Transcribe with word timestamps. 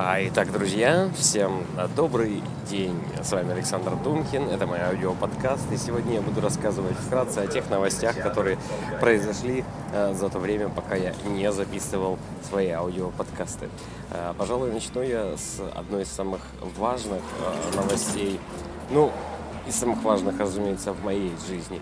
А, 0.00 0.16
итак, 0.20 0.52
друзья, 0.52 1.10
всем 1.16 1.66
добрый 1.96 2.40
день. 2.70 2.94
С 3.20 3.32
вами 3.32 3.50
Александр 3.50 3.96
Думкин, 3.96 4.48
это 4.48 4.64
мой 4.64 4.78
аудиоподкаст. 4.80 5.72
И 5.72 5.76
сегодня 5.76 6.14
я 6.14 6.20
буду 6.22 6.40
рассказывать 6.40 6.96
вкратце 6.96 7.38
о 7.38 7.48
тех 7.48 7.68
новостях, 7.68 8.16
которые 8.16 8.58
произошли 9.00 9.64
а, 9.92 10.14
за 10.14 10.28
то 10.28 10.38
время, 10.38 10.68
пока 10.68 10.94
я 10.94 11.12
не 11.26 11.50
записывал 11.50 12.16
свои 12.48 12.68
аудиоподкасты. 12.68 13.68
А, 14.12 14.34
пожалуй, 14.34 14.72
начну 14.72 15.02
я 15.02 15.36
с 15.36 15.60
одной 15.74 16.02
из 16.02 16.12
самых 16.12 16.42
важных 16.76 17.22
а, 17.44 17.76
новостей. 17.76 18.38
Ну, 18.90 19.10
из 19.66 19.74
самых 19.74 20.00
важных, 20.04 20.38
разумеется, 20.38 20.92
в 20.92 21.04
моей 21.04 21.32
жизни. 21.48 21.80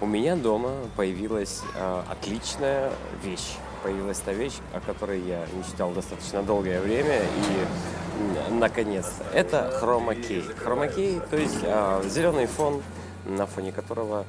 У 0.00 0.06
меня 0.06 0.36
дома 0.36 0.72
появилась 0.96 1.62
а, 1.76 2.04
отличная 2.10 2.90
вещь 3.22 3.56
появилась 3.82 4.18
та 4.18 4.32
вещь, 4.32 4.58
о 4.72 4.80
которой 4.80 5.20
я 5.20 5.44
мечтал 5.56 5.90
достаточно 5.90 6.42
долгое 6.42 6.80
время 6.80 7.20
и 7.20 8.52
наконец-то. 8.52 9.24
Это 9.34 9.70
хромакей. 9.78 10.42
Хромакей, 10.42 11.20
то 11.30 11.36
есть 11.36 11.58
э, 11.62 12.02
зеленый 12.08 12.46
фон, 12.46 12.82
на 13.24 13.46
фоне 13.46 13.72
которого 13.72 14.24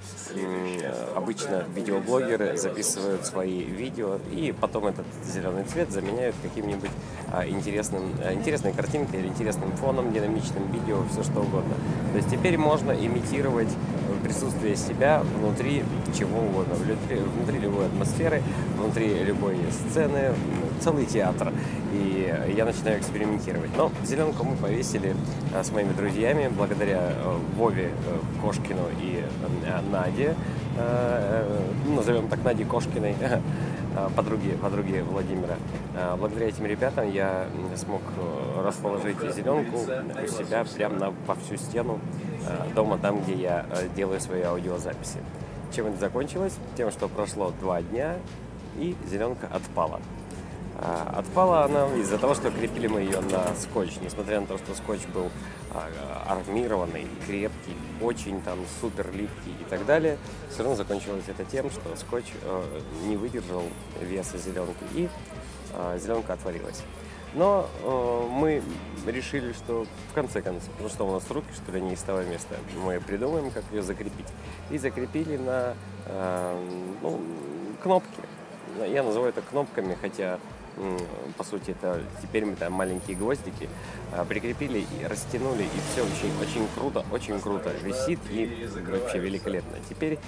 обычно 1.15 1.66
видеоблогеры 1.75 2.57
записывают 2.57 3.25
свои 3.25 3.63
видео 3.63 4.19
и 4.31 4.53
потом 4.59 4.88
этот 4.88 5.05
зеленый 5.25 5.63
цвет 5.63 5.91
заменяют 5.91 6.35
каким-нибудь 6.43 6.91
а, 7.22 7.22
интересным, 7.47 8.03
а, 8.23 8.33
интересной 8.33 8.73
картинкой 8.73 9.21
или 9.21 9.27
интересным 9.27 9.71
фоном, 9.73 10.13
динамичным 10.13 10.71
видео, 10.71 11.03
все 11.11 11.23
что 11.23 11.41
угодно. 11.41 11.73
То 12.11 12.17
есть 12.17 12.29
теперь 12.29 12.57
можно 12.57 12.91
имитировать 12.91 13.69
присутствие 14.23 14.75
себя 14.75 15.21
внутри 15.38 15.83
чего 16.17 16.39
угодно, 16.39 16.75
внутри, 16.75 17.17
внутри 17.17 17.59
любой 17.59 17.88
атмосферы, 17.88 18.41
внутри 18.77 19.23
любой 19.23 19.57
сцены, 19.71 20.33
целый 20.81 21.05
театр. 21.05 21.51
И 21.93 22.33
я 22.55 22.65
начинаю 22.65 22.99
экспериментировать. 22.99 23.69
Но 23.77 23.91
зеленку 24.03 24.43
мы 24.43 24.55
повесили 24.55 25.15
а, 25.53 25.63
с 25.63 25.71
моими 25.71 25.93
друзьями 25.93 26.49
благодаря 26.55 27.11
э, 27.11 27.38
Вове 27.55 27.91
э, 27.91 28.41
Кошкину 28.41 28.88
и 28.99 29.23
э, 29.65 29.81
Наде, 29.91 30.36
назовем 31.88 32.27
так 32.27 32.43
Наде 32.43 32.66
Кошкиной, 32.66 33.16
подруги, 34.16 34.57
подруги 34.61 35.03
Владимира. 35.07 35.55
Благодаря 36.17 36.47
этим 36.47 36.65
ребятам 36.65 37.11
я 37.11 37.45
смог 37.75 38.02
расположить 38.63 39.17
зеленку 39.33 39.77
у 39.77 40.27
себя 40.27 40.65
прямо 40.75 40.95
на, 40.97 41.11
по 41.27 41.35
всю 41.35 41.57
стену 41.57 41.99
дома, 42.75 42.97
там, 42.97 43.21
где 43.21 43.33
я 43.33 43.65
делаю 43.95 44.19
свои 44.19 44.41
аудиозаписи. 44.41 45.19
Чем 45.75 45.88
это 45.88 45.99
закончилось? 45.99 46.55
Тем, 46.75 46.91
что 46.91 47.08
прошло 47.08 47.52
два 47.59 47.81
дня, 47.81 48.15
и 48.77 48.95
зеленка 49.09 49.47
отпала. 49.52 49.99
А, 50.86 51.20
отпала 51.20 51.64
она 51.64 51.88
из-за 51.95 52.17
того, 52.17 52.36
что 52.36 52.52
крепили 52.52 52.88
мы 52.88 53.02
ее 53.02 53.22
на 53.22 53.56
скотч. 53.56 54.00
Несмотря 54.02 54.42
на 54.42 54.48
то, 54.48 54.58
что 54.58 54.76
скотч 54.76 55.06
был 55.14 55.31
а, 55.72 55.89
армированный, 56.28 57.08
крепкий, 57.26 57.78
очень 58.02 58.42
там 58.42 58.59
супер 58.81 59.09
липкий 59.14 59.54
и 59.61 59.64
так 59.70 59.86
далее, 59.86 60.17
все 60.50 60.59
равно 60.59 60.76
закончилось 60.76 61.23
это 61.28 61.45
тем, 61.45 61.70
что 61.72 61.95
скотч 61.95 62.26
э, 62.42 62.64
не 63.06 63.16
выдержал 63.16 63.64
веса 64.02 64.38
зеленки 64.38 64.84
и 64.94 65.08
а, 65.73 65.98
зеленка 65.98 66.34
отвалилась. 66.34 66.84
Но 67.34 67.70
э, 67.81 68.28
мы 68.30 68.61
решили, 69.08 69.54
что 69.54 69.86
в 70.11 70.14
конце 70.14 70.42
концов, 70.42 70.70
ну 70.81 70.89
что 70.89 71.08
у 71.08 71.14
нас 71.14 71.31
руки, 71.31 71.48
что 71.56 71.72
ли, 71.72 71.80
не 71.80 71.94
из 71.94 72.02
того 72.02 72.22
места, 72.23 72.56
мы 72.84 73.00
придумаем, 73.00 73.52
как 73.52 73.64
ее 73.72 73.84
закрепить. 73.84 74.28
И 74.70 74.78
закрепили 74.78 75.38
на 75.38 75.76
э, 76.08 76.67
ну, 77.02 77.22
кнопки. 77.81 78.22
Я 78.86 79.04
называю 79.04 79.30
это 79.30 79.42
кнопками, 79.42 79.98
хотя 80.00 80.39
по 81.38 81.43
сути, 81.43 81.71
это 81.71 82.02
теперь 82.21 82.45
мы 82.45 82.55
там 82.55 82.73
маленькие 82.73 83.16
гвоздики 83.16 83.69
а, 84.11 84.25
прикрепили 84.25 84.80
и 84.99 85.05
растянули, 85.05 85.63
и 85.63 85.80
все 85.91 86.02
очень, 86.03 86.31
очень 86.41 86.67
круто, 86.75 87.05
очень 87.11 87.39
круто 87.39 87.71
висит 87.83 88.19
и 88.30 88.67
вообще 88.88 89.20
великолепно. 89.20 89.77
Теперь 89.89 90.20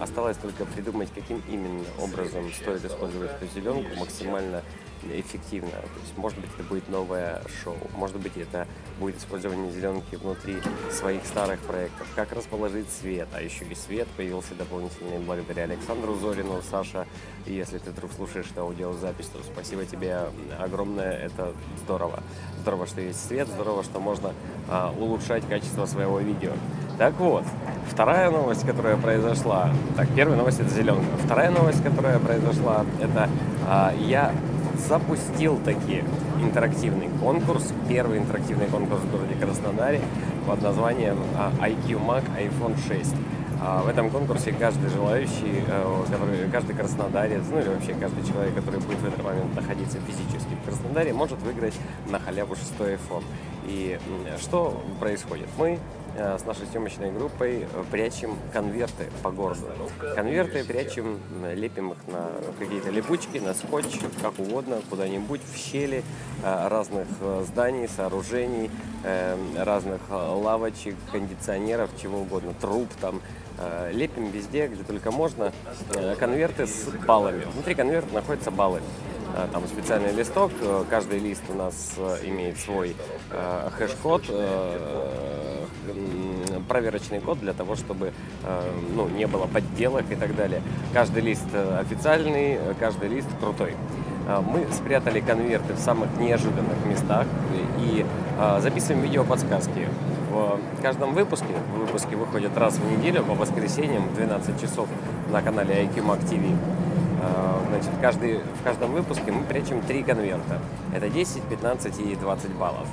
осталось 0.00 0.36
только 0.36 0.64
придумать, 0.64 1.10
каким 1.14 1.42
именно 1.48 1.84
образом 2.00 2.52
стоит 2.52 2.84
использовать 2.84 3.30
эту 3.30 3.46
зеленку 3.54 3.88
максимально 3.96 4.62
эффективно. 5.04 5.70
То 5.70 6.00
есть, 6.02 6.16
может 6.16 6.38
быть, 6.38 6.50
это 6.54 6.62
будет 6.64 6.88
новое 6.88 7.42
шоу, 7.62 7.76
может 7.96 8.16
быть, 8.16 8.36
это 8.36 8.66
будет 8.98 9.18
использование 9.18 9.70
зеленки 9.72 10.16
внутри 10.16 10.56
своих 10.90 11.24
старых 11.24 11.60
проектов. 11.60 12.06
Как 12.14 12.32
расположить 12.32 12.90
свет, 12.90 13.28
а 13.32 13.40
еще 13.40 13.64
и 13.64 13.74
свет 13.74 14.08
появился 14.16 14.54
дополнительный 14.54 15.18
благодаря 15.18 15.64
Александру 15.64 16.14
Зорину. 16.14 16.60
Саша, 16.70 17.06
если 17.46 17.78
ты 17.78 17.90
вдруг 17.90 18.12
слушаешь 18.12 18.46
эту 18.50 18.62
аудиозапись, 18.62 19.26
то 19.26 19.38
спасибо 19.42 19.84
тебе 19.84 20.18
огромное, 20.58 21.12
это 21.12 21.52
здорово. 21.84 22.22
Здорово, 22.60 22.86
что 22.86 23.00
есть 23.00 23.26
свет, 23.26 23.48
здорово, 23.48 23.84
что 23.84 24.00
можно 24.00 24.34
а, 24.68 24.92
улучшать 24.98 25.46
качество 25.48 25.86
своего 25.86 26.18
видео. 26.18 26.52
Так 26.98 27.14
вот, 27.20 27.44
вторая 27.88 28.28
новость, 28.30 28.66
которая 28.66 28.96
произошла. 28.96 29.70
Так, 29.96 30.08
первая 30.16 30.36
новость 30.36 30.58
это 30.58 30.70
зеленка. 30.70 31.04
Вторая 31.24 31.50
новость, 31.50 31.82
которая 31.82 32.18
произошла, 32.18 32.84
это 33.00 33.30
а, 33.66 33.94
я 34.00 34.34
запустил 34.78 35.58
таки 35.58 36.04
интерактивный 36.40 37.08
конкурс, 37.20 37.72
первый 37.88 38.18
интерактивный 38.18 38.66
конкурс 38.66 39.00
в 39.02 39.10
городе 39.10 39.34
Краснодаре 39.34 40.00
под 40.46 40.62
названием 40.62 41.18
а, 41.36 41.52
IQ 41.60 42.04
Mac 42.06 42.24
iPhone 42.38 42.76
6. 42.88 43.14
А, 43.60 43.82
в 43.82 43.88
этом 43.88 44.08
конкурсе 44.10 44.52
каждый 44.52 44.88
желающий, 44.88 45.64
э, 45.66 46.04
который, 46.08 46.48
каждый 46.50 46.76
краснодарец, 46.76 47.42
ну 47.50 47.58
или 47.58 47.68
вообще 47.68 47.92
каждый 47.94 48.24
человек, 48.24 48.54
который 48.54 48.78
будет 48.80 48.98
в 48.98 49.06
этот 49.06 49.22
момент 49.24 49.54
находиться 49.56 49.98
физически 50.06 50.54
в 50.62 50.64
Краснодаре, 50.64 51.12
может 51.12 51.42
выиграть 51.42 51.74
на 52.08 52.20
халяву 52.20 52.54
шестой 52.54 52.94
iPhone. 52.94 53.24
И 53.66 53.98
что 54.40 54.80
происходит? 55.00 55.48
Мы 55.58 55.78
с 56.18 56.44
нашей 56.44 56.66
съемочной 56.66 57.12
группой 57.12 57.62
э, 57.62 57.84
прячем 57.90 58.36
конверты 58.52 59.06
по 59.22 59.30
городу. 59.30 59.66
Конверты 60.14 60.64
прячем, 60.64 61.18
лепим 61.54 61.92
их 61.92 61.98
на 62.06 62.30
какие-то 62.58 62.90
липучки, 62.90 63.38
на 63.38 63.54
скотч, 63.54 63.98
как 64.20 64.38
угодно, 64.38 64.80
куда-нибудь, 64.90 65.40
в 65.52 65.56
щели 65.56 66.02
разных 66.42 67.06
зданий, 67.46 67.88
сооружений, 67.88 68.70
разных 69.56 70.00
лавочек, 70.10 70.94
кондиционеров, 71.10 71.90
чего 72.00 72.20
угодно, 72.20 72.54
труб 72.60 72.88
там, 73.00 73.20
Э, 73.60 73.90
лепим 73.92 74.30
везде, 74.30 74.68
где 74.68 74.84
только 74.84 75.10
можно, 75.10 75.52
э, 75.94 76.14
конверты 76.16 76.66
с 76.66 76.84
баллами. 77.06 77.44
Внутри 77.52 77.74
конверта 77.74 78.14
находятся 78.14 78.52
баллы. 78.52 78.80
Э, 79.34 79.48
там 79.52 79.66
специальный 79.66 80.12
листок, 80.12 80.52
каждый 80.88 81.18
лист 81.18 81.42
у 81.48 81.54
нас 81.54 81.94
имеет 82.22 82.58
свой 82.58 82.96
хэш-код, 83.78 84.22
проверочный 86.68 87.20
код 87.20 87.40
для 87.40 87.52
того, 87.52 87.76
чтобы 87.76 88.12
ну, 88.94 89.08
не 89.08 89.26
было 89.26 89.46
подделок 89.46 90.04
и 90.10 90.14
так 90.14 90.34
далее. 90.36 90.62
Каждый 90.92 91.22
лист 91.22 91.46
официальный, 91.78 92.58
каждый 92.78 93.08
лист 93.08 93.28
крутой. 93.40 93.74
Мы 94.52 94.66
спрятали 94.72 95.20
конверты 95.20 95.72
в 95.74 95.78
самых 95.78 96.08
неожиданных 96.18 96.84
местах 96.86 97.26
и 97.78 98.04
записываем 98.60 99.02
видео 99.02 99.24
подсказки 99.24 99.88
в 100.30 100.82
каждом 100.82 101.14
выпуске, 101.14 101.46
выпуски 101.74 102.14
выходят 102.14 102.56
раз 102.56 102.74
в 102.74 102.92
неделю 102.92 103.24
по 103.24 103.34
воскресеньям 103.34 104.08
в 104.08 104.14
12 104.14 104.60
часов 104.60 104.88
на 105.30 105.42
канале 105.42 105.84
IQ 105.84 106.04
Mac 106.04 106.20
TV. 106.28 106.54
Значит, 107.70 107.90
каждый, 108.00 108.38
в 108.38 108.62
каждом 108.62 108.92
выпуске 108.92 109.32
мы 109.32 109.42
прячем 109.44 109.80
три 109.82 110.02
конверта. 110.02 110.60
Это 110.94 111.08
10, 111.08 111.42
15 111.42 111.98
и 112.00 112.14
20 112.14 112.50
баллов. 112.52 112.86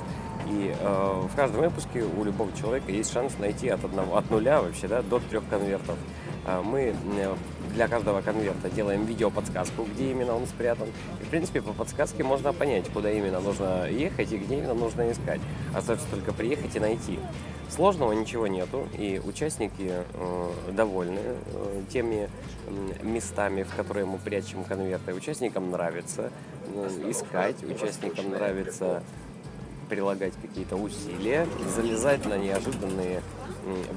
И 0.48 0.74
э, 0.78 1.26
в 1.32 1.34
каждом 1.34 1.62
выпуске 1.62 2.02
у 2.02 2.24
любого 2.24 2.52
человека 2.52 2.92
есть 2.92 3.12
шанс 3.12 3.32
найти 3.38 3.68
от, 3.68 3.84
одного, 3.84 4.16
от 4.16 4.30
нуля 4.30 4.62
вообще 4.62 4.86
да, 4.86 5.02
до 5.02 5.18
трех 5.18 5.42
конвертов. 5.48 5.96
Э, 6.46 6.62
мы 6.64 6.94
для 7.74 7.88
каждого 7.88 8.22
конверта 8.22 8.70
делаем 8.70 9.04
видео-подсказку, 9.04 9.84
где 9.84 10.10
именно 10.10 10.34
он 10.34 10.46
спрятан. 10.46 10.88
И, 11.20 11.24
в 11.24 11.28
принципе, 11.28 11.60
по 11.60 11.72
подсказке 11.72 12.22
можно 12.24 12.52
понять, 12.52 12.88
куда 12.92 13.10
именно 13.10 13.40
нужно 13.40 13.88
ехать 13.88 14.32
и 14.32 14.38
где 14.38 14.58
именно 14.58 14.74
нужно 14.74 15.10
искать. 15.12 15.40
Остается 15.74 16.06
только 16.10 16.32
приехать 16.32 16.74
и 16.76 16.80
найти. 16.80 17.18
Сложного 17.68 18.12
ничего 18.12 18.46
нету, 18.46 18.88
и 18.96 19.20
участники 19.22 19.90
э, 19.90 20.50
довольны 20.70 21.18
э, 21.18 21.82
теми 21.90 22.30
э, 22.66 23.04
местами, 23.04 23.64
в 23.64 23.74
которые 23.74 24.06
мы 24.06 24.18
прячем 24.18 24.62
конверты. 24.62 25.12
Участникам 25.12 25.72
нравится 25.72 26.30
э, 26.72 27.10
искать, 27.10 27.56
участникам 27.64 28.30
нравится 28.30 29.02
прилагать 29.88 30.34
какие-то 30.40 30.76
усилия, 30.76 31.46
залезать 31.74 32.24
на 32.26 32.36
неожиданные 32.36 33.22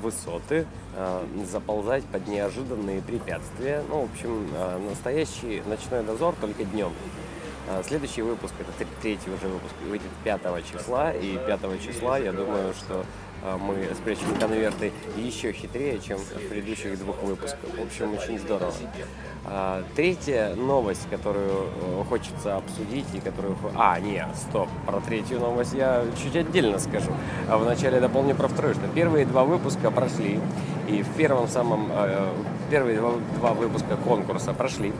высоты, 0.01 0.65
а, 0.95 1.25
заползать 1.50 2.03
под 2.06 2.27
неожиданные 2.27 3.01
препятствия. 3.01 3.83
Ну, 3.89 4.01
в 4.01 4.12
общем, 4.12 4.47
а, 4.56 4.80
настоящий 4.80 5.62
ночной 5.68 6.03
дозор 6.03 6.36
только 6.41 6.63
днем. 6.63 6.91
А, 7.68 7.83
следующий 7.83 8.21
выпуск, 8.24 8.53
это 8.59 8.71
третий 9.01 9.30
уже 9.30 9.47
выпуск, 9.47 9.74
выйдет 9.88 10.09
5 10.24 10.63
числа, 10.63 11.12
и 11.12 11.38
5 11.45 11.77
числа, 11.80 12.18
я 12.18 12.31
думаю, 12.31 12.74
что 12.74 13.06
мы 13.59 13.88
спрячем 13.95 14.36
конверты 14.39 14.91
еще 15.18 15.51
хитрее, 15.51 16.00
чем 16.00 16.18
в 16.18 16.50
предыдущих 16.50 16.97
двух 17.00 17.21
выпусках. 17.24 17.69
В 17.77 17.81
общем, 17.81 18.13
очень 18.13 18.39
здорово. 18.39 18.74
А, 19.45 19.83
третья 19.95 20.53
новость, 20.56 21.07
которую 21.09 21.68
э, 21.81 22.03
хочется 22.09 22.57
обсудить 22.57 23.06
и 23.13 23.19
которую... 23.19 23.57
А, 23.75 24.00
нет, 24.00 24.27
стоп, 24.36 24.68
про 24.86 25.00
третью 25.00 25.39
новость 25.39 25.74
я 25.74 26.03
чуть 26.21 26.36
отдельно 26.36 26.77
скажу. 26.77 27.12
А 27.50 27.57
вначале 27.57 28.00
дополню 28.00 28.36
про 28.36 28.47
вторую, 28.47 28.75
что 28.75 28.88
первые 28.94 29.25
два 29.25 29.45
выпуска 29.45 29.92
прошли, 29.92 30.39
и 30.88 31.01
в 31.03 31.09
первом 31.15 31.47
самом... 31.47 31.89
Первые 32.69 33.00
два, 33.00 33.13
два 33.39 33.53
выпуска 33.53 33.95
конкурса 33.95 34.53
прошли. 34.53 34.94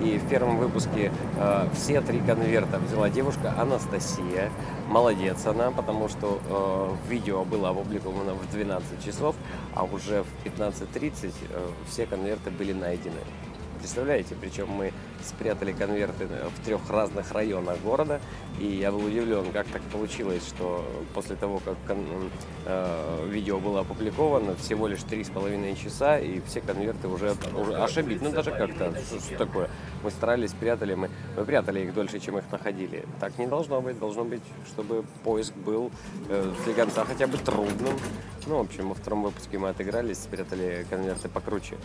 И 0.00 0.16
в 0.16 0.28
первом 0.28 0.56
выпуске 0.56 1.12
э, 1.36 1.68
все 1.74 2.00
три 2.00 2.20
конверта 2.20 2.78
взяла 2.78 3.10
девушка 3.10 3.54
Анастасия. 3.58 4.50
Молодец 4.88 5.46
она, 5.46 5.70
потому 5.70 6.08
что 6.08 6.40
э, 6.48 7.10
видео 7.10 7.44
было 7.44 7.68
опубликовано 7.68 8.32
в 8.34 8.50
12 8.50 9.04
часов, 9.04 9.36
а 9.74 9.84
уже 9.84 10.24
в 10.24 10.46
15.30 10.46 11.34
э, 11.50 11.68
все 11.88 12.06
конверты 12.06 12.50
были 12.50 12.72
найдены. 12.72 13.20
Представляете, 13.80 14.36
причем 14.38 14.68
мы 14.68 14.92
спрятали 15.24 15.72
конверты 15.72 16.26
в 16.26 16.64
трех 16.64 16.88
разных 16.90 17.32
районах 17.32 17.78
города, 17.80 18.20
и 18.58 18.66
я 18.66 18.92
был 18.92 19.04
удивлен, 19.04 19.50
как 19.52 19.66
так 19.68 19.80
получилось, 19.84 20.46
что 20.46 20.84
после 21.14 21.34
того, 21.36 21.60
как 21.64 21.76
э, 22.66 23.26
видео 23.28 23.58
было 23.58 23.80
опубликовано, 23.80 24.54
всего 24.56 24.86
лишь 24.86 25.02
три 25.02 25.24
с 25.24 25.30
половиной 25.30 25.76
часа, 25.76 26.18
и 26.18 26.40
все 26.46 26.60
конверты 26.60 27.08
уже, 27.08 27.34
уже 27.54 27.74
ошибить, 27.76 28.20
ну 28.20 28.30
даже 28.30 28.50
как-то, 28.50 28.92
что, 29.00 29.38
такое, 29.38 29.70
мы 30.02 30.10
старались, 30.10 30.52
прятали, 30.52 30.94
мы, 30.94 31.08
мы 31.36 31.44
прятали 31.46 31.80
их 31.80 31.94
дольше, 31.94 32.20
чем 32.20 32.36
их 32.36 32.44
находили. 32.52 33.06
Так 33.18 33.38
не 33.38 33.46
должно 33.46 33.80
быть, 33.80 33.98
должно 33.98 34.24
быть, 34.24 34.42
чтобы 34.66 35.04
поиск 35.24 35.54
был 35.54 35.90
э, 36.28 36.52
для 36.64 36.74
конца 36.74 37.04
хотя 37.06 37.26
бы 37.26 37.38
трудным. 37.38 37.98
Ну, 38.46 38.58
в 38.58 38.60
общем, 38.60 38.88
во 38.88 38.94
втором 38.94 39.22
выпуске 39.22 39.58
мы 39.58 39.70
отыгрались, 39.70 40.18
спрятали 40.18 40.86
конверты 40.90 41.28
покруче. 41.28 41.76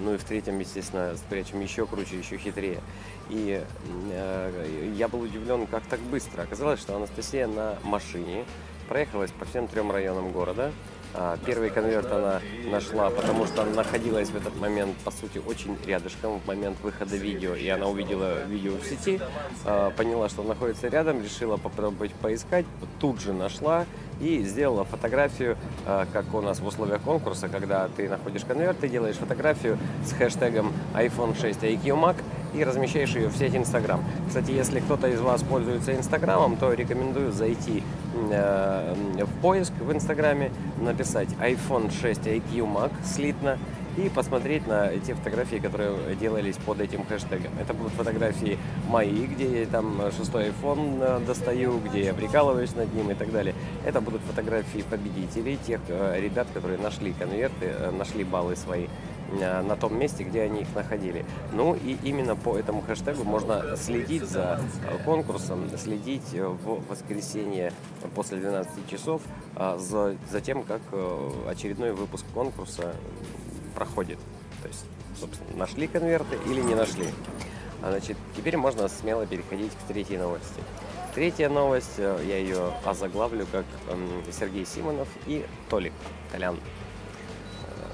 Ну 0.00 0.14
и 0.14 0.18
в 0.18 0.24
третьем, 0.24 0.58
естественно, 0.58 1.14
спрячем 1.42 1.60
еще 1.60 1.86
круче, 1.86 2.18
еще 2.18 2.36
хитрее. 2.36 2.80
И 3.28 3.62
э, 4.10 4.92
я 4.96 5.08
был 5.08 5.20
удивлен, 5.20 5.66
как 5.66 5.82
так 5.84 6.00
быстро. 6.00 6.42
Оказалось, 6.42 6.80
что 6.80 6.96
Анастасия 6.96 7.46
на 7.46 7.78
машине 7.82 8.44
проехалась 8.88 9.30
по 9.32 9.44
всем 9.44 9.68
трем 9.68 9.90
районам 9.90 10.32
города. 10.32 10.72
А, 11.14 11.36
первый 11.44 11.70
конверт 11.70 12.10
она 12.10 12.40
нашла, 12.70 13.10
потому 13.10 13.46
что 13.46 13.62
она 13.62 13.72
находилась 13.72 14.30
в 14.30 14.36
этот 14.36 14.58
момент, 14.58 14.96
по 15.04 15.10
сути, 15.10 15.40
очень 15.46 15.76
рядышком, 15.86 16.40
в 16.40 16.46
момент 16.46 16.78
выхода 16.82 17.16
видео, 17.16 17.54
и 17.54 17.68
она 17.68 17.86
увидела 17.86 18.44
видео 18.44 18.72
в 18.76 18.84
сети, 18.84 19.20
а, 19.64 19.90
поняла, 19.90 20.28
что 20.28 20.42
находится 20.42 20.88
рядом, 20.88 21.22
решила 21.22 21.56
попробовать 21.56 22.12
поискать, 22.14 22.64
тут 22.98 23.20
же 23.20 23.32
нашла 23.32 23.84
и 24.20 24.42
сделала 24.42 24.84
фотографию, 24.84 25.56
а, 25.86 26.06
как 26.12 26.32
у 26.34 26.40
нас 26.40 26.60
в 26.60 26.66
условиях 26.66 27.02
конкурса, 27.02 27.48
когда 27.48 27.88
ты 27.88 28.08
находишь 28.08 28.44
конверт, 28.44 28.78
ты 28.80 28.88
делаешь 28.88 29.16
фотографию 29.16 29.78
с 30.06 30.12
хэштегом 30.12 30.72
iPhone 30.94 31.38
6 31.38 31.62
IQ 31.62 31.84
Mac, 31.84 32.16
и 32.54 32.64
размещаешь 32.64 33.14
ее 33.14 33.28
в 33.28 33.36
сеть 33.36 33.54
Инстаграм. 33.54 34.04
Кстати, 34.28 34.50
если 34.50 34.80
кто-то 34.80 35.08
из 35.08 35.20
вас 35.20 35.42
пользуется 35.42 35.94
Инстаграмом, 35.94 36.56
то 36.56 36.72
рекомендую 36.72 37.32
зайти 37.32 37.82
в 38.28 39.40
поиск 39.40 39.72
в 39.80 39.92
Инстаграме, 39.92 40.50
написать 40.80 41.28
iPhone 41.40 41.90
6 41.92 42.20
IQ 42.26 42.72
Mac 42.72 42.92
слитно 43.04 43.58
и 43.96 44.08
посмотреть 44.08 44.66
на 44.66 44.88
те 44.98 45.14
фотографии, 45.14 45.56
которые 45.56 46.16
делались 46.18 46.56
под 46.56 46.80
этим 46.80 47.04
хэштегом. 47.04 47.52
Это 47.60 47.74
будут 47.74 47.92
фотографии 47.92 48.58
мои, 48.88 49.26
где 49.26 49.60
я 49.60 49.66
там 49.66 50.00
шестой 50.16 50.48
iPhone 50.48 50.98
э, 51.00 51.20
достаю, 51.26 51.78
где 51.78 52.04
я 52.04 52.14
прикалываюсь 52.14 52.74
над 52.74 52.92
ним 52.94 53.10
и 53.10 53.14
так 53.14 53.30
далее. 53.32 53.54
Это 53.84 54.00
будут 54.00 54.22
фотографии 54.22 54.82
победителей, 54.88 55.58
тех 55.66 55.80
э, 55.88 56.20
ребят, 56.20 56.46
которые 56.54 56.78
нашли 56.78 57.12
конверты, 57.12 57.74
нашли 57.92 58.24
баллы 58.24 58.56
свои 58.56 58.86
Э, 58.86 59.11
на 59.32 59.76
том 59.76 59.98
месте, 59.98 60.24
где 60.24 60.42
они 60.42 60.62
их 60.62 60.74
находили. 60.74 61.24
Ну 61.52 61.74
и 61.74 61.96
именно 62.02 62.36
по 62.36 62.58
этому 62.58 62.82
хэштегу 62.82 63.24
можно 63.24 63.76
следить 63.76 64.24
за 64.24 64.60
э, 64.88 64.98
конкурсом, 65.04 65.68
следить 65.76 66.34
э, 66.34 66.46
в 66.46 66.86
воскресенье 66.88 67.72
после 68.14 68.38
12 68.38 68.88
часов 68.88 69.22
за, 69.56 70.16
за 70.30 70.40
тем, 70.40 70.62
как 70.62 70.80
очередной 71.48 71.92
выпуск 71.92 72.24
конкурса 72.34 72.94
проходит. 73.74 74.18
То 74.62 74.68
есть, 74.68 74.84
собственно, 75.18 75.56
нашли 75.56 75.86
конверты 75.86 76.36
или 76.46 76.60
не 76.60 76.74
нашли. 76.74 77.06
А, 77.82 77.90
значит, 77.90 78.16
теперь 78.36 78.56
можно 78.56 78.88
смело 78.88 79.26
переходить 79.26 79.72
к 79.72 79.88
третьей 79.88 80.18
новости. 80.18 80.62
Третья 81.14 81.48
новость, 81.48 81.98
я 81.98 82.38
ее 82.38 82.72
озаглавлю 82.84 83.46
как 83.52 83.64
Сергей 84.30 84.64
Симонов 84.64 85.08
и 85.26 85.44
Толик 85.68 85.92
Толян. 86.30 86.56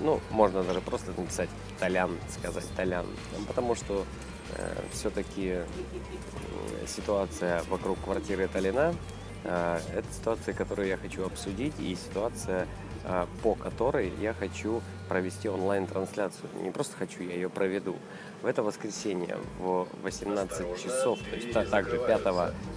Ну, 0.00 0.20
можно 0.30 0.62
даже 0.62 0.80
просто 0.80 1.12
написать 1.16 1.48
Толян, 1.78 2.10
сказать 2.30 2.66
Толян. 2.76 3.06
Потому 3.46 3.74
что 3.74 4.04
э, 4.56 4.82
все-таки 4.92 5.58
ситуация 6.86 7.62
вокруг 7.64 7.98
квартиры 8.00 8.48
Толина 8.48 8.94
э, 9.44 9.80
это 9.94 10.06
ситуация, 10.12 10.54
которую 10.54 10.88
я 10.88 10.96
хочу 10.96 11.24
обсудить, 11.24 11.74
и 11.78 11.94
ситуация, 11.96 12.66
э, 13.04 13.26
по 13.42 13.54
которой 13.54 14.12
я 14.20 14.34
хочу 14.34 14.82
провести 15.08 15.48
онлайн-трансляцию. 15.48 16.48
Не 16.62 16.70
просто 16.70 16.96
хочу, 16.96 17.22
я 17.22 17.34
ее 17.34 17.48
проведу. 17.48 17.96
В 18.42 18.46
это 18.46 18.62
воскресенье 18.62 19.36
в 19.58 19.88
18 20.04 20.80
часов, 20.80 21.18
то 21.18 21.34
есть 21.34 21.52
также 21.70 21.98
5, 21.98 22.22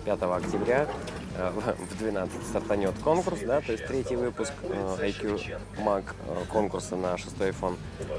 5 0.05 0.23
октября 0.23 0.87
э, 1.37 1.51
в 1.51 1.99
12 1.99 2.47
стартанет 2.47 2.95
конкурс, 3.03 3.41
да, 3.45 3.61
то 3.61 3.71
есть 3.71 3.85
третий 3.85 4.15
выпуск 4.15 4.53
э, 4.63 4.97
IQ 4.99 5.39
Mac 5.77 6.05
э, 6.27 6.45
конкурса 6.51 6.95
на 6.95 7.15
6 7.15 7.35
iPhone, 7.37 7.75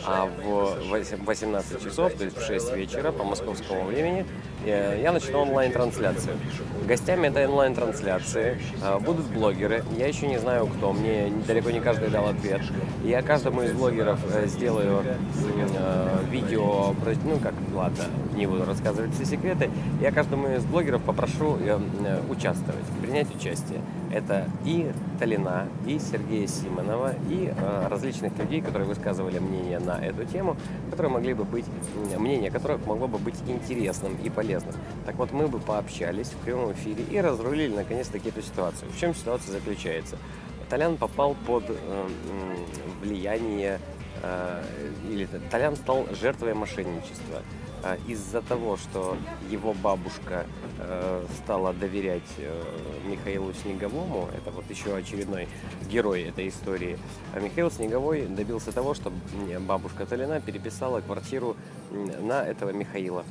а 0.06 0.26
в 0.26 0.78
18 1.24 1.82
часов, 1.82 2.14
то 2.14 2.24
есть 2.24 2.36
в 2.36 2.46
6 2.46 2.76
вечера 2.76 3.10
по 3.10 3.24
московскому 3.24 3.86
времени, 3.86 4.24
я 4.64 5.10
начну 5.10 5.40
онлайн-трансляцию. 5.40 6.38
Гостями 6.86 7.26
этой 7.26 7.48
онлайн-трансляции 7.48 8.60
будут 9.00 9.26
блогеры. 9.26 9.82
Я 9.98 10.06
еще 10.06 10.28
не 10.28 10.38
знаю, 10.38 10.68
кто. 10.68 10.92
Мне 10.92 11.32
далеко 11.48 11.72
не 11.72 11.80
каждый 11.80 12.10
дал 12.10 12.28
ответ. 12.28 12.60
Я 13.02 13.22
каждому 13.22 13.62
из 13.62 13.72
блогеров 13.72 14.01
блогеров 14.02 14.20
э, 14.34 14.46
сделаю 14.46 15.04
э, 15.04 16.24
видео, 16.30 16.94
ну 17.24 17.38
как, 17.38 17.54
ладно, 17.74 18.04
не 18.34 18.46
буду 18.46 18.64
рассказывать 18.64 19.14
все 19.14 19.24
секреты. 19.24 19.70
Я 20.00 20.10
каждому 20.12 20.48
из 20.48 20.64
блогеров 20.64 21.02
попрошу 21.02 21.56
э, 21.60 21.78
участвовать, 22.28 22.84
принять 23.00 23.34
участие. 23.34 23.80
Это 24.10 24.46
и 24.64 24.92
Талина, 25.18 25.68
и 25.86 25.98
Сергея 25.98 26.46
Симонова, 26.46 27.14
и 27.30 27.50
различных 27.88 28.36
людей, 28.36 28.60
которые 28.60 28.86
высказывали 28.86 29.38
мнение 29.38 29.78
на 29.78 29.92
эту 29.92 30.26
тему, 30.26 30.56
которые 30.90 31.12
могли 31.12 31.32
бы 31.32 31.44
быть, 31.44 31.64
мнение 32.18 32.50
которых 32.50 32.84
могло 32.86 33.08
бы 33.08 33.16
быть 33.16 33.36
интересным 33.46 34.14
и 34.22 34.28
полезным. 34.28 34.74
Так 35.06 35.14
вот, 35.14 35.32
мы 35.32 35.48
бы 35.48 35.60
пообщались 35.60 36.26
в 36.26 36.36
прямом 36.44 36.72
эфире 36.72 37.04
и 37.10 37.18
разрулили 37.22 37.74
наконец-таки 37.74 38.28
эту 38.28 38.42
ситуацию. 38.42 38.90
В 38.90 39.00
чем 39.00 39.14
ситуация 39.14 39.52
заключается? 39.52 40.18
Толян 40.72 40.96
попал 40.96 41.36
под 41.46 41.64
э, 41.68 42.08
влияние, 43.02 43.78
э, 44.22 44.64
или 45.10 45.28
Толян 45.50 45.76
стал 45.76 46.06
жертвой 46.18 46.54
мошенничества. 46.54 47.42
Э, 47.84 47.98
из-за 48.08 48.40
того, 48.40 48.78
что 48.78 49.18
его 49.50 49.74
бабушка 49.74 50.46
стала 51.36 51.74
доверять 51.74 52.32
Михаилу 53.04 53.52
Снеговому, 53.52 54.28
это 54.34 54.50
вот 54.50 54.64
еще 54.70 54.96
очередной 54.96 55.46
герой 55.90 56.22
этой 56.22 56.48
истории, 56.48 56.98
а 57.34 57.40
Михаил 57.40 57.70
Снеговой 57.70 58.26
добился 58.26 58.72
того, 58.72 58.94
что 58.94 59.12
бабушка 59.60 60.06
Толяна 60.06 60.40
переписала 60.40 61.02
квартиру 61.02 61.54
на 61.90 62.42
этого 62.44 62.70
Михаила. 62.70 63.24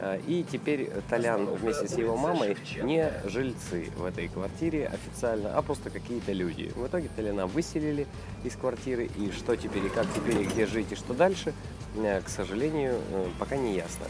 Э, 0.00 0.20
и 0.26 0.44
теперь 0.50 0.90
Толян 1.08 1.46
вместе 1.46 1.88
с 1.88 1.96
его 1.96 2.16
мамой 2.16 2.56
не 2.82 3.10
жильцы 3.24 3.90
в 3.96 4.04
этой 4.04 4.28
квартире 4.28 4.86
официально, 4.86 5.56
а 5.56 5.62
просто 5.62 5.90
какие-то 5.90 6.32
люди. 6.32 6.72
В 6.74 6.86
итоге 6.86 7.08
Толяна 7.14 7.46
выселили 7.46 8.06
из 8.42 8.56
квартиры, 8.56 9.08
и 9.16 9.30
что 9.30 9.56
теперь, 9.56 9.86
и 9.86 9.88
как 9.88 10.06
теперь, 10.14 10.42
и 10.42 10.44
где 10.44 10.66
жить, 10.66 10.92
и 10.92 10.94
что 10.94 11.14
дальше, 11.14 11.54
э, 11.96 12.20
к 12.20 12.28
сожалению, 12.28 13.00
э, 13.10 13.28
пока 13.38 13.56
не 13.56 13.74
ясно. 13.74 14.06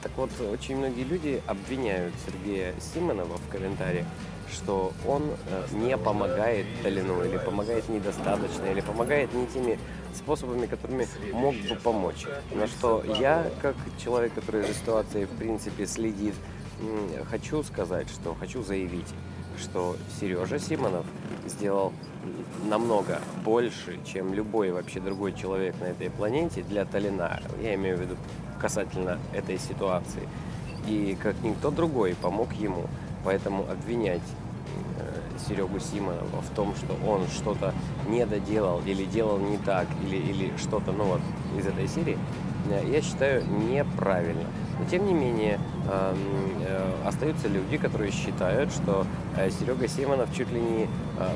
Так 0.00 0.10
вот, 0.16 0.30
очень 0.40 0.78
многие 0.78 1.04
люди 1.04 1.42
обвиняют 1.46 2.14
Сергея 2.24 2.72
Симонова 2.80 3.36
в 3.36 3.48
комментариях, 3.52 4.06
что 4.52 4.92
он 5.06 5.30
не 5.72 5.96
помогает 5.96 6.66
Толину, 6.82 7.24
или 7.24 7.38
помогает 7.38 7.88
недостаточно, 7.88 8.66
или 8.66 8.80
помогает 8.80 9.32
не 9.34 9.46
теми 9.46 9.78
способами, 10.14 10.66
которыми 10.66 11.06
мог 11.32 11.54
бы 11.54 11.76
помочь. 11.76 12.24
На 12.52 12.66
что 12.66 13.02
я, 13.18 13.50
как 13.60 13.76
человек, 14.02 14.34
который 14.34 14.62
за 14.62 14.74
ситуацией 14.74 15.26
в 15.26 15.30
принципе 15.30 15.86
следит, 15.86 16.34
хочу 17.30 17.62
сказать, 17.62 18.08
что 18.08 18.34
хочу 18.34 18.62
заявить, 18.62 19.08
что 19.58 19.96
Сережа 20.20 20.58
Симонов 20.58 21.06
сделал 21.46 21.92
намного 22.68 23.20
больше, 23.44 23.98
чем 24.04 24.34
любой 24.34 24.72
вообще 24.72 25.00
другой 25.00 25.32
человек 25.32 25.74
на 25.80 25.84
этой 25.84 26.10
планете 26.10 26.62
для 26.62 26.84
Талина. 26.84 27.40
Я 27.62 27.74
имею 27.74 27.96
в 27.96 28.00
виду 28.00 28.16
касательно 28.60 29.18
этой 29.32 29.58
ситуации. 29.58 30.28
И 30.86 31.16
как 31.22 31.34
никто 31.42 31.70
другой 31.70 32.14
помог 32.14 32.52
ему. 32.52 32.86
Поэтому 33.26 33.66
обвинять 33.70 34.22
Серегу 35.46 35.78
Симонова 35.78 36.40
в 36.40 36.54
том, 36.54 36.74
что 36.76 36.96
он 37.06 37.26
что-то 37.28 37.74
не 38.08 38.24
доделал 38.26 38.80
или 38.84 39.04
делал 39.04 39.38
не 39.38 39.58
так, 39.58 39.86
или, 40.04 40.16
или 40.16 40.52
что-то, 40.56 40.92
ну 40.92 41.04
вот, 41.04 41.20
из 41.58 41.66
этой 41.66 41.88
серии, 41.88 42.18
я 42.88 43.00
считаю 43.00 43.44
неправильно. 43.46 44.44
Но 44.78 44.84
тем 44.90 45.06
не 45.06 45.14
менее, 45.14 45.58
э, 45.88 46.14
остаются 47.06 47.48
люди, 47.48 47.78
которые 47.78 48.10
считают, 48.10 48.72
что 48.72 49.06
э, 49.36 49.50
Серега 49.50 49.88
Симонов 49.88 50.34
чуть 50.34 50.50
ли 50.52 50.60
не 50.60 50.82
э, 50.84 50.88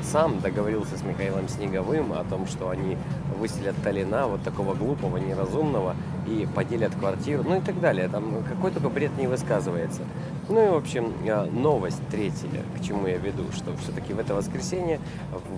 сам 0.03 0.39
договорился 0.41 0.97
с 0.97 1.03
Михаилом 1.03 1.47
Снеговым 1.47 2.13
о 2.13 2.23
том, 2.23 2.45
что 2.45 2.69
они 2.69 2.97
выселят 3.39 3.75
Талина, 3.83 4.27
вот 4.27 4.43
такого 4.43 4.75
глупого, 4.75 5.17
неразумного, 5.17 5.95
и 6.27 6.47
поделят 6.53 6.93
квартиру, 6.93 7.43
ну 7.43 7.57
и 7.57 7.61
так 7.61 7.79
далее. 7.79 8.07
Там 8.09 8.43
какой 8.43 8.71
только 8.71 8.89
бред 8.89 9.17
не 9.17 9.25
высказывается. 9.25 10.01
Ну 10.51 10.65
и, 10.65 10.67
в 10.67 10.75
общем, 10.75 11.13
новость 11.61 12.01
третья, 12.11 12.49
к 12.77 12.83
чему 12.83 13.07
я 13.07 13.15
веду, 13.15 13.49
что 13.53 13.73
все-таки 13.77 14.11
в 14.11 14.19
это 14.19 14.35
воскресенье 14.35 14.99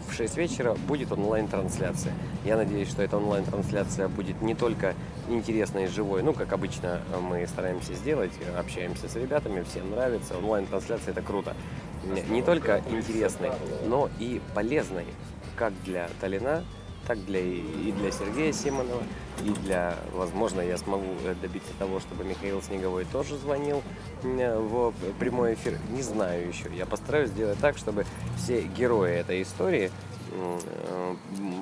в 0.07 0.13
6 0.13 0.38
вечера 0.38 0.75
будет 0.88 1.12
онлайн-трансляция. 1.12 2.13
Я 2.45 2.57
надеюсь, 2.57 2.89
что 2.89 3.01
эта 3.01 3.17
онлайн-трансляция 3.17 4.07
будет 4.07 4.39
не 4.43 4.53
только 4.53 4.93
интересной 5.29 5.85
и 5.85 5.88
живой, 5.88 6.21
ну, 6.21 6.33
как 6.33 6.53
обычно 6.53 7.01
мы 7.27 7.47
стараемся 7.47 7.95
сделать, 7.95 8.33
общаемся 8.55 9.09
с 9.09 9.15
ребятами, 9.15 9.63
всем 9.63 9.89
нравится. 9.89 10.38
Онлайн-трансляция 10.38 11.13
это 11.13 11.23
круто. 11.23 11.55
Не 12.29 12.43
только 12.43 12.83
интересной, 12.91 13.50
но 13.88 14.12
и 14.19 14.41
полезной, 14.53 15.05
как 15.55 15.73
для 15.85 16.07
Талина, 16.21 16.63
так 17.07 17.24
для, 17.25 17.39
и 17.39 17.91
для 17.91 18.12
Сергея 18.12 18.51
Симонова, 18.53 19.03
и 19.43 19.50
для, 19.50 19.95
возможно, 20.13 20.62
я 20.62 20.77
смогу 20.77 21.15
э, 21.25 21.36
добиться 21.41 21.72
того, 21.79 22.00
чтобы 22.00 22.24
Михаил 22.24 22.62
Снеговой 22.62 23.05
тоже 23.05 23.38
звонил 23.38 23.81
в 24.22 24.93
прямой 25.19 25.55
эфир. 25.55 25.77
Не 25.89 26.01
знаю 26.01 26.48
еще. 26.48 26.69
Я 26.75 26.86
постараюсь 26.86 27.29
сделать 27.29 27.60
так, 27.60 27.77
чтобы 27.77 28.05
все 28.38 28.62
герои 28.62 29.12
этой 29.12 29.41
истории 29.41 29.91
э, 30.31 31.15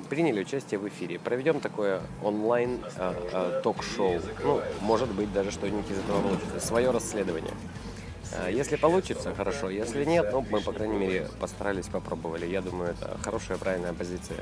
приняли 0.08 0.42
участие 0.42 0.78
в 0.78 0.86
эфире. 0.88 1.18
Проведем 1.18 1.60
такое 1.60 2.02
онлайн 2.22 2.80
э, 2.96 3.60
ток-шоу. 3.64 4.20
Ну, 4.44 4.60
может 4.80 5.10
быть, 5.10 5.32
даже 5.32 5.50
что-нибудь 5.50 5.90
из 5.90 5.98
этого 5.98 6.22
получится. 6.22 6.60
Свое 6.60 6.90
расследование. 6.90 7.54
Если 8.50 8.76
получится, 8.76 9.34
хорошо. 9.34 9.68
Если 9.68 10.06
нет, 10.06 10.30
ну, 10.32 10.42
мы, 10.48 10.62
по 10.62 10.72
крайней 10.72 10.96
мере, 10.96 11.28
постарались, 11.38 11.88
попробовали. 11.88 12.46
Я 12.46 12.62
думаю, 12.62 12.92
это 12.92 13.18
хорошая, 13.22 13.58
правильная 13.58 13.92
позиция. 13.92 14.38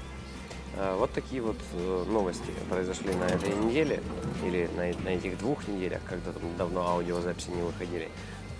А, 0.76 0.96
вот 0.96 1.12
такие 1.12 1.42
вот 1.42 1.56
э, 1.72 2.04
новости 2.08 2.52
произошли 2.68 3.12
на 3.14 3.24
этой 3.24 3.54
неделе 3.54 4.02
или 4.44 4.68
на, 4.76 4.82
на 5.04 5.08
этих 5.14 5.38
двух 5.38 5.66
неделях, 5.68 6.00
когда 6.08 6.32
там 6.32 6.56
давно 6.56 6.86
аудиозаписи 6.88 7.50
не 7.50 7.62
выходили. 7.62 8.08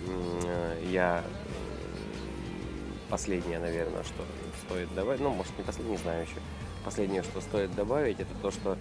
Э, 0.07 0.83
я 0.89 1.23
последнее, 3.09 3.59
наверное, 3.59 4.03
что 4.03 4.23
стоит 4.65 4.93
добавить, 4.93 5.21
ну, 5.21 5.29
может, 5.31 5.57
не 5.57 5.63
последнее, 5.63 5.97
не 5.97 6.03
знаю 6.03 6.23
еще. 6.23 6.35
Последнее, 6.83 7.21
что 7.21 7.41
стоит 7.41 7.75
добавить, 7.75 8.19
это 8.19 8.33
то, 8.41 8.49
что 8.49 8.75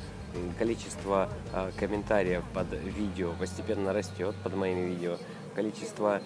количество 0.58 1.28
комментариев 1.76 2.42
под 2.54 2.72
видео 2.72 3.32
постепенно 3.38 3.92
растет, 3.92 4.34
под 4.42 4.54
моими 4.54 4.87
видео 4.87 5.18
количество 5.54 6.21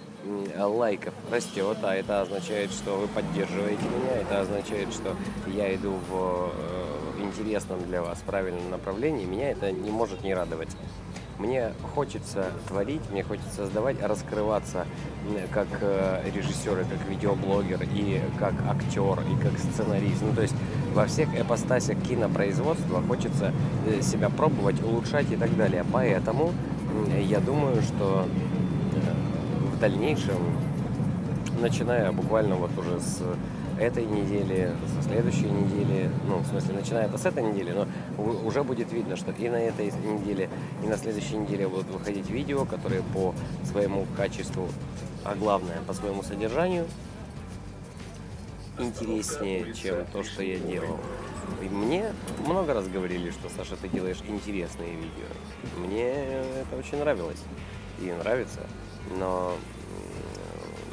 лайков 0.57 1.14
растет, 1.31 1.78
а 1.83 1.95
это 1.95 2.23
означает, 2.23 2.71
что 2.71 2.97
вы 2.97 3.09
поддерживаете 3.09 3.83
меня, 3.83 4.21
это 4.21 4.40
означает, 4.40 4.93
что 4.93 5.14
я 5.47 5.75
иду 5.75 5.93
в 6.09 6.52
э, 6.52 7.23
интересном 7.23 7.83
для 7.87 8.02
вас 8.02 8.23
правильном 8.25 8.71
направлении, 8.71 9.25
меня 9.25 9.50
это 9.50 9.71
не 9.73 9.90
может 9.90 10.23
не 10.23 10.35
радовать. 10.35 10.71
Мне 11.38 11.73
хочется 11.95 12.52
творить, 12.69 13.02
мне 13.11 13.25
хочется 13.25 13.50
создавать, 13.57 14.00
раскрываться 14.00 14.87
как 15.52 15.66
э, 15.81 16.31
режиссер, 16.33 16.81
и 16.81 16.85
как 16.85 17.09
видеоблогер, 17.09 17.83
и 17.83 18.21
как 18.38 18.54
актер, 18.69 19.19
и 19.21 19.43
как 19.43 19.59
сценарист. 19.59 20.23
Ну, 20.23 20.33
то 20.33 20.43
есть 20.43 20.54
во 20.95 21.07
всех 21.07 21.28
эпостасях 21.38 22.00
кинопроизводства 22.02 23.02
хочется 23.02 23.52
э, 23.87 24.00
себя 24.00 24.31
пробовать, 24.31 24.81
улучшать 24.83 25.31
и 25.33 25.37
так 25.37 25.57
далее. 25.57 25.85
Поэтому 25.93 26.52
я 27.19 27.40
думаю, 27.40 27.83
что 27.83 28.28
в 28.52 28.53
дальнейшем, 29.85 30.38
начиная 31.61 32.11
буквально 32.11 32.55
вот 32.55 32.71
уже 32.79 32.99
с 33.00 33.21
этой 33.79 34.07
недели, 34.07 34.73
со 34.97 35.07
следующей 35.07 35.50
недели, 35.50 36.11
ну, 36.26 36.38
в 36.38 36.47
смысле, 36.47 36.76
начиная 36.76 37.05
это 37.05 37.19
с 37.19 37.26
этой 37.26 37.43
недели, 37.43 37.71
но 37.73 37.87
уже 38.47 38.64
будет 38.64 38.91
видно, 38.95 39.14
что 39.14 39.31
и 39.33 39.47
на 39.50 39.57
этой 39.57 39.91
неделе, 39.91 40.49
и 40.83 40.87
на 40.87 40.97
следующей 40.97 41.37
неделе 41.37 41.69
будут 41.69 41.88
выходить 41.91 42.31
видео, 42.31 42.64
которые 42.64 43.03
по 43.12 43.35
своему 43.71 44.07
качеству, 44.17 44.71
а 45.23 45.35
главное, 45.35 45.76
по 45.87 45.93
своему 45.93 46.23
содержанию 46.23 46.87
интереснее, 48.79 49.75
чем 49.75 50.07
то, 50.14 50.25
что 50.25 50.43
я 50.43 50.59
делал. 50.59 50.99
И 51.62 51.69
мне 51.69 52.07
много 52.47 52.73
раз 52.73 52.88
говорили, 52.88 53.31
что, 53.31 53.50
Саша, 53.55 53.76
ты 53.76 53.88
делаешь 53.88 54.23
интересные 54.26 54.95
видео. 54.95 55.29
Мне 55.76 56.09
это 56.09 56.75
очень 56.79 56.99
нравилось 56.99 57.43
и 58.00 58.11
нравится 58.11 58.61
но 59.19 59.55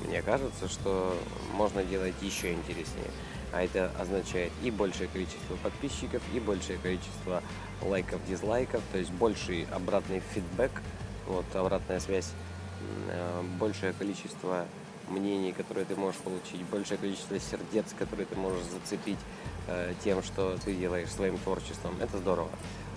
мне 0.07 0.21
кажется, 0.21 0.67
что 0.67 1.17
можно 1.53 1.83
делать 1.83 2.15
еще 2.21 2.53
интереснее. 2.53 3.09
А 3.53 3.63
это 3.63 3.91
означает 3.99 4.51
и 4.63 4.71
большее 4.71 5.09
количество 5.09 5.55
подписчиков, 5.57 6.21
и 6.33 6.39
большее 6.39 6.79
количество 6.79 7.43
лайков, 7.81 8.19
дизлайков, 8.25 8.81
то 8.91 8.97
есть 8.97 9.11
больший 9.11 9.67
обратный 9.71 10.21
фидбэк, 10.33 10.71
вот 11.27 11.45
обратная 11.53 11.99
связь, 11.99 12.31
э, 13.09 13.43
большее 13.59 13.93
количество 13.93 14.65
мнений, 15.09 15.51
которые 15.51 15.85
ты 15.85 15.95
можешь 15.95 16.19
получить, 16.21 16.61
большее 16.71 16.97
количество 16.97 17.37
сердец, 17.39 17.85
которые 17.97 18.25
ты 18.25 18.35
можешь 18.35 18.63
зацепить 18.63 19.19
э, 19.67 19.93
тем, 20.03 20.23
что 20.23 20.57
ты 20.63 20.73
делаешь 20.73 21.09
своим 21.09 21.37
творчеством. 21.37 21.95
Это 21.99 22.17
здорово. 22.17 22.49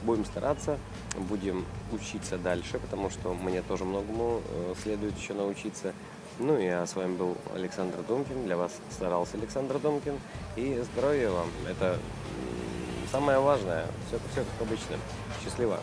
Будем 0.03 0.25
стараться, 0.25 0.79
будем 1.17 1.65
учиться 1.91 2.39
дальше, 2.39 2.79
потому 2.79 3.11
что 3.11 3.35
мне 3.35 3.63
тоже 3.63 3.85
многому 3.85 4.43
э, 4.47 4.75
следует 4.83 5.19
еще 5.19 5.35
научиться. 5.35 5.93
Ну 6.38 6.57
а 6.59 6.85
с 6.85 6.97
вами 6.97 7.14
был 7.17 7.37
Александр 7.55 7.99
Думкин. 8.09 8.45
Для 8.45 8.57
вас 8.57 8.73
старался 8.91 9.37
Александр 9.37 9.79
Думкин. 9.79 10.19
И 10.57 10.83
здоровья 10.93 11.31
вам. 11.31 11.49
Это 11.69 11.99
самое 13.12 13.38
важное. 13.38 13.87
Все, 14.09 14.19
все 14.33 14.45
как 14.45 14.67
обычно. 14.67 14.97
Счастливо. 15.43 15.79